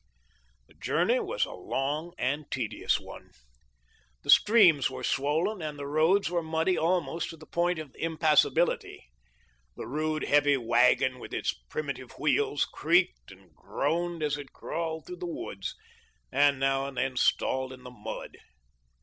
The 0.67 0.73
journey 0.73 1.19
was 1.19 1.45
a 1.45 1.51
long 1.53 2.15
and 2.17 2.49
tedious 2.49 2.99
one; 2.99 3.29
the 4.23 4.31
streams 4.31 4.89
were 4.89 5.03
swollen 5.03 5.61
and 5.61 5.77
the 5.77 5.85
roads 5.85 6.27
were 6.27 6.41
muddy 6.41 6.75
almost 6.75 7.29
to 7.29 7.37
the 7.37 7.45
point 7.45 7.77
of 7.77 7.95
impassability. 7.95 9.03
The 9.75 9.85
rude, 9.85 10.23
heavy 10.23 10.57
wagon, 10.57 11.19
with 11.19 11.35
its 11.35 11.53
primitive 11.53 12.13
wheels, 12.17 12.65
creaked 12.65 13.29
and 13.31 13.53
groaned 13.53 14.23
as 14.23 14.39
it 14.39 14.53
crawled 14.53 15.05
through 15.05 15.17
the 15.19 15.27
woods 15.27 15.75
and 16.31 16.59
now 16.59 16.87
and 16.87 16.97
then 16.97 17.15
stalled 17.15 17.71
in 17.71 17.83
the 17.83 17.91
mud. 17.91 18.39